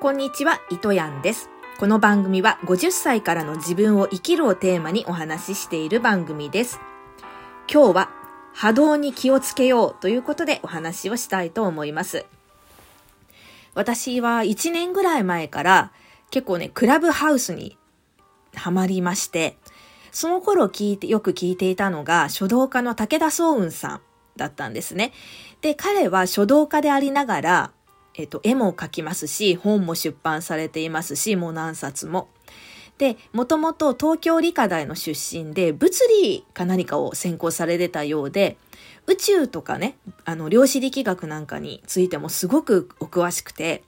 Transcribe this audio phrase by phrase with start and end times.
[0.00, 1.50] こんにちは、糸やんです。
[1.78, 6.80] この番組は50歳からの自分を生きるをテーマにお話ししている番組です。
[7.70, 8.10] 今日は
[8.54, 12.24] 波動に気をつけようということでお話をしたいと思います。
[13.74, 15.92] 私は1年ぐらい前から
[16.30, 17.76] 結構ね、クラブハウスに
[18.54, 19.58] ハマりまして、
[20.12, 24.00] その頃聞いて、よく聞いていたのが書道家の武田総雲さん
[24.34, 25.12] だったんですね。
[25.60, 27.72] で、彼は書道家でありながら、
[28.14, 32.28] えっと、絵も描きますし、本も出版されていますし、もう何冊も。
[32.98, 38.58] で、もともと東京理科大の出身で、物理か何かを専攻されてたようで、
[39.06, 43.82] 宇宙とかね、あの、量子力学なんかについてもすごくお詳しくて、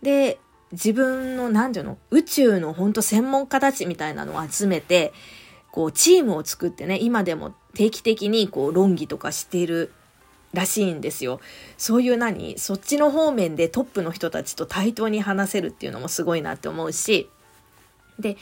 [0.00, 0.38] で、
[0.72, 5.12] 自分の、なんていうの、宇宙の本当専門家たちみたいなのを集めて、
[5.70, 9.92] こう、チームを作ってね、今でも定期的にこう、論議とかしている
[10.52, 11.40] らしいんですよ。
[11.78, 12.58] そういう何？
[12.58, 17.30] そっちの方面でトップの人たちと対等に話せるっていうのもすごいなって思うし、
[18.18, 18.36] で、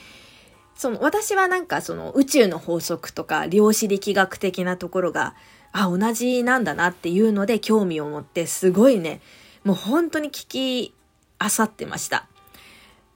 [0.75, 5.35] その私はなんかその宇宙の法則とか量子力学的なところが、
[5.73, 9.21] あ、同じなんだなっていうので興味を持ってすごいね、
[9.65, 10.95] もう本当に聞き
[11.41, 12.27] 漁ってました。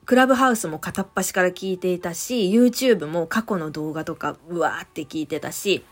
[0.05, 5.85] クラブハウスも片っ端から聞いていたし、YouTube も過去の動画とかうわーって聞いてたし、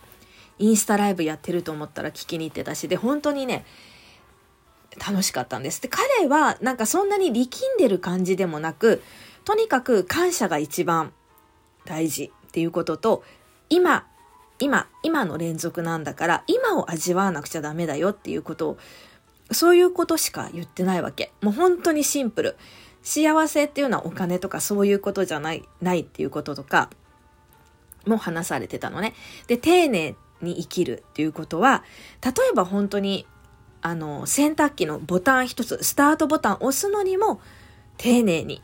[0.61, 3.65] インスタライブやってると思ったら聞きに行ってたし、で、本当にね、
[4.99, 5.81] 楽しかったんです。
[5.81, 9.03] で、彼はなんかそんなに力んでる感じでもなく、
[9.45, 11.13] とにかく感謝が一番
[11.87, 13.25] 大事っていうことと、
[13.71, 14.07] 今、
[14.59, 18.79] 今、今の連続なんだから、今を味わわなくちゃダメだよっていうことを、
[19.53, 21.33] そういうことしか言ってないわけ。
[21.41, 22.57] もう本当にシンプル。
[23.03, 26.91] 幸せっていうのはお金とかそういうことじゃない、ないっていうこととか、
[28.07, 29.15] も話されてたのね。
[29.47, 31.85] で、丁寧に生きるっていうことは、
[32.25, 33.27] 例えば本当に、
[33.83, 37.41] あの、洗濯機のボタン一つ、スタートボタン押すのにも、
[37.97, 38.63] 丁寧に。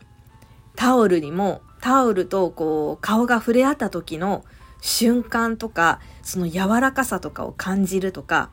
[0.75, 4.45] タオルにも、タオルとこう、顔が触れ合った時の
[4.81, 8.49] 瞬間とか、その柔らかさとかを感じるとか、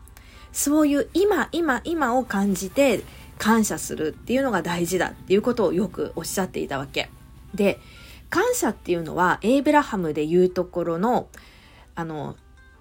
[0.53, 3.03] そういう今、今、今を感じて
[3.39, 7.11] 感謝するっていうのが大事だっていうことをよくおっしゃっていたわけ。
[7.55, 7.81] で、
[8.31, 11.29] 感謝っていうのは、エイブラハムで言うところの、
[11.95, 12.37] あの、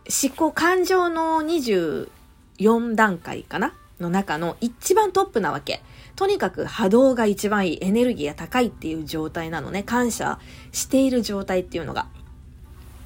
[0.10, 5.82] 思考、感情の24段階かなの中の一番トップなわけ。
[6.16, 9.84] とにかく波動が一番いい、エネルギーが高いっていう状態なのね。
[9.84, 10.40] 感謝
[10.72, 12.08] している状態っていうのが。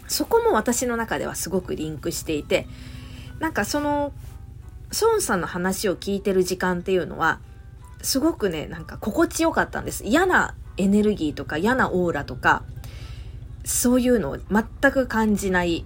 [0.08, 2.68] そこも私の中ではすごくリンクしていて、
[3.40, 4.14] なんかその、
[5.02, 7.40] 孫さんの話を聞いてる時間っていうのは、
[8.02, 10.04] すごくね、なんか心地よかったんです。
[10.04, 12.64] 嫌なエネルギーとか嫌なオーラとか、
[13.66, 15.84] そういうのを全く感じない、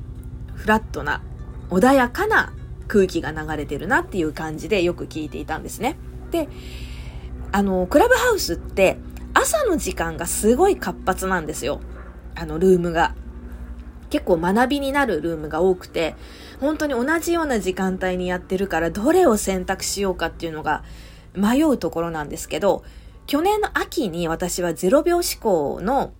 [0.55, 1.21] フラットな、
[1.69, 2.53] 穏やかな
[2.87, 5.97] 空気が流れてるなっていう感じでよく聞いていたんですね。
[6.31, 6.49] で、
[7.51, 8.97] あの、クラブハウスって
[9.33, 11.81] 朝の時間がすごい活発なんですよ。
[12.35, 13.15] あの、ルームが。
[14.09, 16.15] 結構学びになるルームが多くて、
[16.59, 20.83] 本当に同じような時間帯にやってるから、どれを選択しようかっていうのが
[21.33, 22.83] 迷うところなんですけど、
[23.25, 26.11] 去年の秋に私は0秒思考の、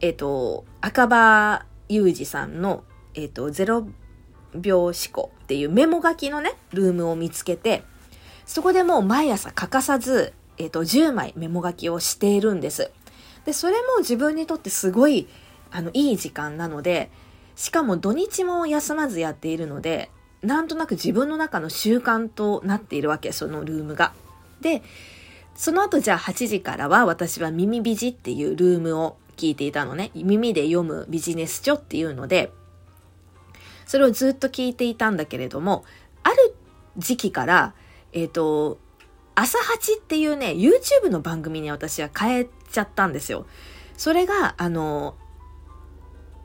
[0.00, 3.86] えっ、と、赤羽裕二さんの、えっ、と、0
[4.54, 7.84] 秒思考っていうメモ書きのね、ルームを見つけて、
[8.46, 12.90] そこでもう毎朝欠かさず、えっ、と、10枚メモ書きをしているんです。
[13.44, 15.26] で、それも自分にとってすごい、
[15.70, 17.10] あの、いい時間なので、
[17.56, 20.10] しかも土日も休まずやっているので、
[20.42, 24.12] なんとなく自分の中の習慣となっているわけ、そのルームが。
[24.60, 24.82] で、
[25.54, 30.10] その後じゃあ8時からは私は耳ビジっていうルームを聞いていたのね。
[30.14, 32.52] 耳で読むビジネス書っていうので、
[33.92, 35.84] それをずっと聞いていたんだけれども、
[36.22, 36.54] ある
[36.96, 37.74] 時期から、
[38.14, 38.78] えっ、と、
[39.34, 43.44] 朝8っていうね、YouTube の番組に私は変えちゃったんですよ。
[43.98, 45.14] それが、あの、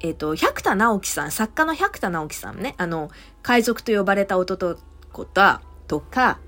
[0.02, 3.12] えっ、と、百田直樹さん、作家の百田直樹さんね、あの、
[3.44, 4.76] 海賊と呼ばれた男
[5.24, 6.40] ととか、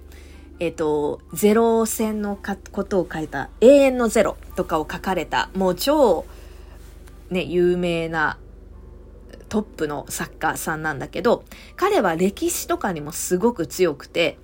[0.60, 2.38] えっ、と、ゼロ戦の
[2.74, 6.26] ことを書いた、永遠のゼロとかを書かれた、もう超、
[7.30, 8.38] ね、有名な
[9.50, 11.44] トップの作家さんなんだけど、
[11.76, 14.38] 彼は歴史とかにもすごく強くて、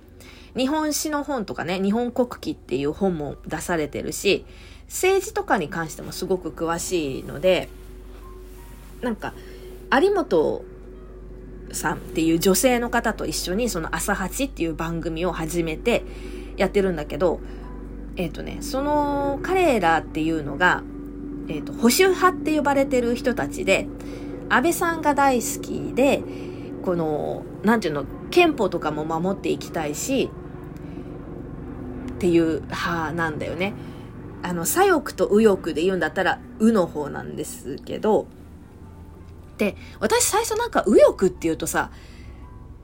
[0.56, 4.44] 日本史の本とかね、日本国旗っていう本も出されてるし、
[4.86, 7.68] 政治とかに関してもすごく詳しいので、
[9.00, 9.34] なんか、
[9.92, 10.64] 有本
[11.72, 16.04] さんっていう女性の方と一緒にその朝八っていう番組を始めて
[16.56, 17.40] やってるんだけど、
[18.16, 20.82] えっ、ー、とね、その彼らっていうのが、
[21.48, 23.86] えっ、ー、と、保守派って呼ばれてる人たちで、
[24.48, 26.22] 安倍さんが大好きで、
[26.84, 30.30] この、なんていうの、憲法とかも守っていきたいし、
[32.10, 33.74] っていう派なんだよね。
[34.42, 38.26] あの、左翼と右翼で言うんだったら、右の方なんですけど、
[39.58, 41.90] で、私最初なんか右翼っていうとさ、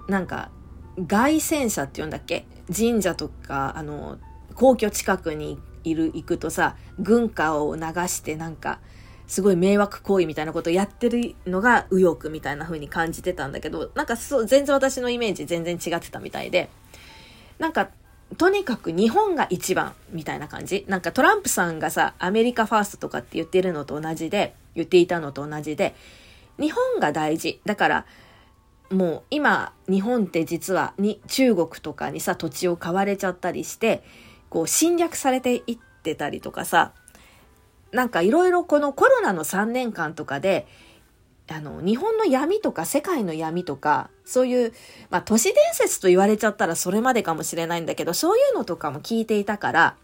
[0.08, 0.50] なんか、
[0.98, 2.46] 外戦車って言うんだっけ？
[2.74, 4.18] 神社とか、あの、
[4.54, 8.80] 皇居近くにいる、行くとさ、軍歌を流してなんか、
[9.32, 16.69] すごい迷惑行為みたいなことをやってるのが右翼みたいな風に感じてたんだけど、なんかそう、全然私のイメージ全然違ってたみたいで、
[17.58, 17.88] なんか、
[18.37, 20.84] とにかく日本が一番みたいな感じ。
[20.87, 25.94] なんかトランプさんがさ、アメリカファーストとかって言ってるのと同じで、言っていたのと同じで、
[26.61, 27.62] 日本が大事。
[27.64, 28.06] だから、
[28.90, 34.02] もう今、日本って実はに中国とかにさ、土地を買われちゃったりして、
[34.50, 36.93] こう侵略されていってたりとかさ、
[37.92, 40.66] なんかいろいろこのコロナの3年間とかで、
[41.48, 44.72] あの、日本の闇とか世界の闇とか、そういう、
[45.10, 49.96] まあ都市伝説と言われちゃったらそれまでかもしれないんだけど、そういうのとかも聞いていたから、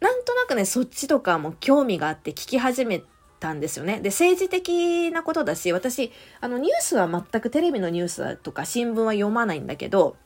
[0.00, 3.02] なんとなくね、そっちとかも興味があって聞き始め
[3.40, 4.00] たんですよね。
[4.00, 10.16] で、政治的なことだし、私、あの、ニュースは全くテレビのニュースとか新聞は読まないんだけど、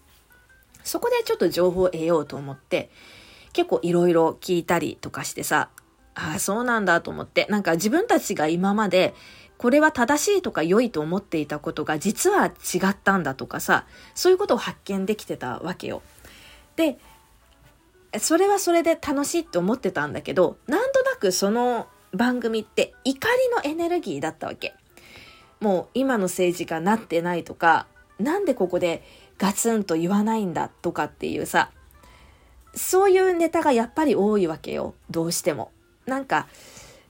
[0.84, 2.90] そこでちょっと情報を得ようと思って、
[3.52, 5.68] 結構いろいろ聞いたりとかしてさ、
[6.14, 9.14] ああ、そうなんだと思って、なんか自分たちが今まで、
[9.56, 12.50] これは正しいとか良いと思っていたことが実は違
[12.90, 16.02] ったんだとかさ、そういうことを発見できてたわけよ。
[16.76, 16.98] で、
[18.18, 24.74] それはそれで楽しいって思ってたんだけど、なんとなくその番組って怒りのエネルギーだったわけ。
[25.60, 27.86] もう今の政治がなってないとか、
[28.18, 29.02] なんでここで
[29.38, 31.70] ガツンと言わないんだとかっていうさ、
[32.74, 34.94] そういうネタがやっぱり多いわけよ。
[35.10, 35.70] どうしても。
[36.06, 36.48] なんか、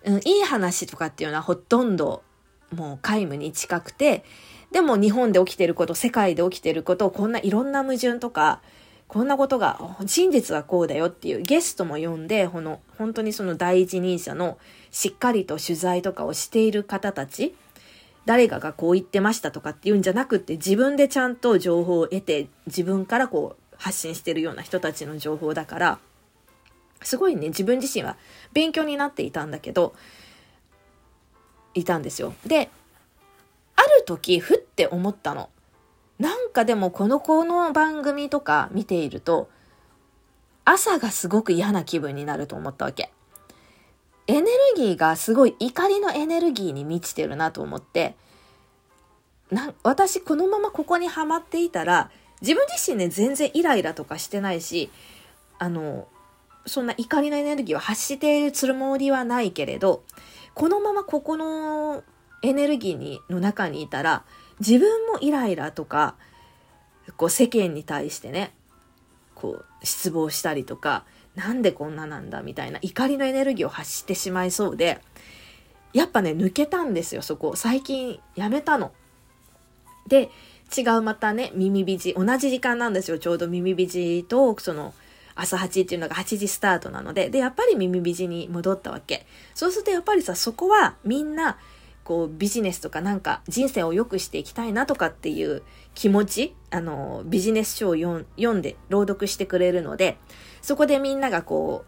[0.04, 2.22] うん、いい話とかっていうのはほとんど
[2.74, 4.24] もう皆無に近くて、
[4.72, 8.60] でも日本で起きてること、世界で起きてることこんないろんな矛盾とか、
[9.06, 14.56] こんなことが、真実はこうだよっていうゲストも呼んで、この、本当にその第一人者の
[14.90, 17.54] しっかりと取材とかをしている方たち、
[18.24, 25.98] 誰かがこう言ってましたとかっていうんじゃなくて、自分でちゃんと情報を得て、自分からこう発信してるような人たちの情報だから、
[27.04, 28.16] すごいね、自分自身は
[28.52, 29.94] 勉強になっていたんだけど、
[31.74, 32.34] いたんですよ。
[32.46, 32.70] で、
[33.76, 35.50] ある時、ふって思ったの。
[36.18, 39.48] なんかでもこの子の番組とか見ていると、
[40.64, 43.10] 朝がすごく嫌な気分になると思ったわけ。
[44.28, 44.46] エネル
[44.76, 48.14] ギーがすごい怒りのエネルギーに満ちてるなと思って、
[49.50, 52.10] な私このままここにはまっていたら、
[52.40, 54.90] 自分自身ね、全然イライラとかしてないし、
[55.58, 56.06] あの、
[56.66, 60.04] そんな怒りのエネルギーを発しているつもりはないけれど、
[60.54, 62.04] このままここの
[62.42, 64.24] エネルギーにの中にいたら、
[64.60, 66.16] 自分もイライラとか、
[67.16, 68.52] こう世間に対してね、
[69.34, 71.04] こう失望したりとか、
[71.34, 75.00] なんでこんななんだみたいな怒りのエネルギーを発してしまいそうで、
[75.92, 77.56] やっぱね、抜けたんですよ、そこ。
[77.56, 78.92] 最近やめたの。
[80.06, 80.30] で、
[80.76, 84.94] 違うまたね、耳ビジ、同じ時間なんですよ、ちょうど耳ビジと、その、
[85.34, 89.26] 朝8っていうのが8時スタートなので、で、やっぱり耳ビジに戻ったわけ。
[89.54, 91.58] そうするとやっぱりさ、そこはみんな、
[92.04, 95.62] こうビジネスとかなんか人生を良くしていきたいなとかっていう
[95.94, 98.24] 気持ち、あの、ビジネス書を読
[98.54, 100.18] んで朗読してくれるので、
[100.62, 101.84] そこでみんながこ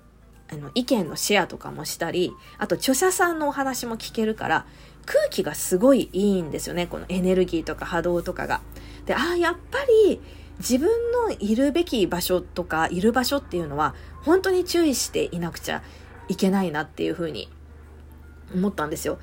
[0.50, 4.66] う、あの、意見のシェアとかもしたり、あと著者さんのお話も聞けるから、
[5.06, 6.86] 空気がすごいいいんですよね。
[6.86, 8.60] このエネルギーとか波動とかが。
[9.06, 10.20] で、ああ、やっぱり
[10.58, 15.82] 自分のいるべき場所とかいる場所っていうのは本当に注意していなくちゃ
[16.28, 17.48] いけないなっていうふうに
[18.54, 19.18] 思ったんですよ。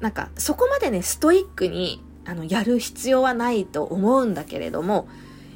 [0.00, 5.08] なんかそこまでね、ストイックにあのやる必要はないと思うんだけれども、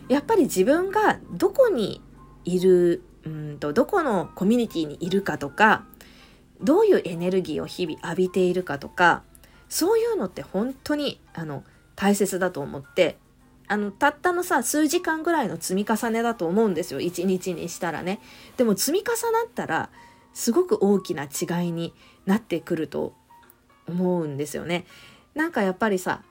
[0.08, 2.02] やっぱり自分がどこに
[2.44, 5.84] いる、うんと、どこのコミュニティにいるかとか、
[6.62, 9.22] どういうエネルギーを日々浴びているかとか、
[9.68, 11.62] そういうのって本当にあの
[11.94, 13.18] 大切だと思って、
[13.68, 17.00] あの、たったのさ、数時間ぐらいの積み重ねだと思うんですよ。
[17.00, 18.20] 一日にしたらね。
[18.56, 19.90] でも積み重なったら、
[20.32, 21.92] すごく大きな違いに
[22.24, 23.14] なってくると
[23.88, 24.86] 思うんですよね。
[25.34, 26.22] なんかやっぱりさ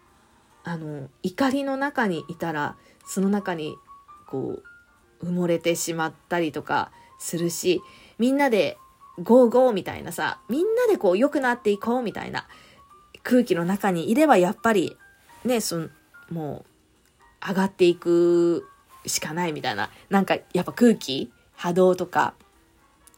[0.63, 2.75] あの怒りの中にいたら
[3.05, 3.75] その中に
[4.27, 4.61] こ
[5.21, 7.81] う埋もれてしまったりとかするし
[8.19, 8.77] みんなで
[9.23, 12.47] ゴーゴーみたいなさみんなでこう良くなっていこうみたいな
[13.23, 14.97] 空気の中にいればやっぱり
[15.45, 15.89] ねその
[16.29, 16.76] もう
[17.45, 18.67] 上がっていく
[19.05, 19.89] しかないみたいな。
[20.09, 22.33] なんかやっぱ空気波動とか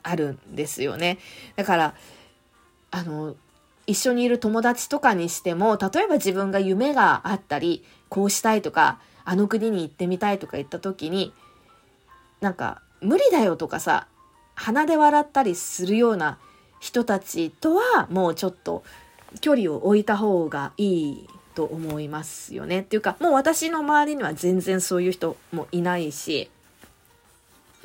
[0.04, 1.20] あるんですよね。
[1.56, 1.96] だから
[2.92, 3.36] あの
[3.90, 11.34] 一緒にいる友達とかにしても、例えば自分が夢があったり、こうしたいとか、あの国に行ってみたいとか言った時に、
[12.40, 14.06] なんか、無理だよとかさ、
[14.54, 16.38] 鼻で笑ったりするような
[16.80, 18.84] 人たちとはもうちょっと
[19.42, 21.28] 距離を置いた方がいい
[21.60, 22.80] と思いますよね。
[22.80, 26.50] っていうかもう私の周りには全然そういう人もいないし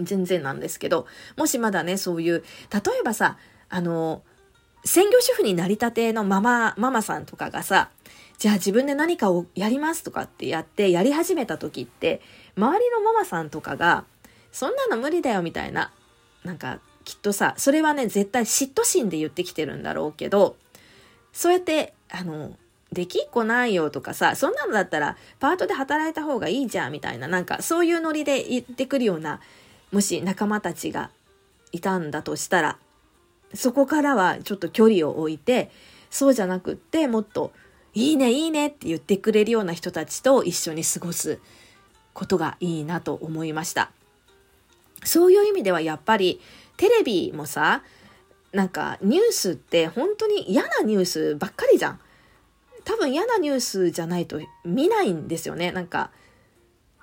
[0.00, 3.36] 全然なんですけどもしまだねそういう例えばさ
[3.68, 4.22] あの
[4.84, 7.90] 専業主婦になりたてのママママさんとかがさ
[8.38, 12.20] じゃあ自分で何かをやりますとかってやってやり始めた時って
[12.56, 14.04] 周りのママさんとかが
[14.52, 15.90] そんなの無理だよみたいな
[16.44, 20.54] なんかきっとさそれはね絶対嫉妬心で言ってきてるんだろうけど
[21.32, 22.52] そうやってあの
[22.94, 29.40] できっこないよとかさそんなのだったらパートで働いた方がいいじゃんみたいななんかそういうノリで言ってくるような
[29.92, 31.10] もし仲間たちが
[31.72, 32.78] いたんだとしたら
[33.52, 35.70] そこからはちょっと距離を置いて
[36.10, 37.52] そうじゃなくってもっと
[37.94, 41.38] いいねいいねって言ってくれるような人たちと一緒に過ごす
[42.12, 43.90] ことがいいなと思いました。
[45.04, 46.40] そういう意味ではやっぱり
[46.76, 47.82] テレビもさ
[48.52, 52.00] なんかニュースって本当に嫌なニュースばっかりじゃん。
[52.84, 55.72] 多分嫌なニュースじゃないと見ないんですよね。
[55.72, 56.10] なんか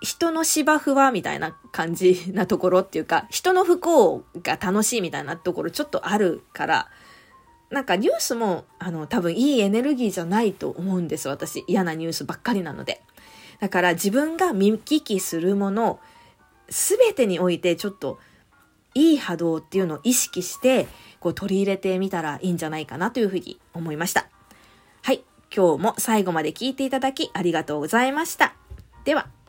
[0.02, 6.90] 人の芝生はみたいな感じなところっていうか人の不幸が楽しいみたいなところちょっとあるから
[7.70, 13.02] なんかニュースもあの多分いいエネルギーじゃないと思うんです私嫌なニュースばっかりなので。
[13.62, 16.00] だから自分が見聞きするもの
[16.68, 18.20] 全てにおいてちょっと
[18.96, 20.88] いい波動っていうのを意識して
[21.20, 24.28] こう取り入れてみたらいいんじゃないかなというふうに思いました。
[25.56, 28.56] 今日も最後まで聞いていただきありがとうございました。
[29.04, 29.41] では。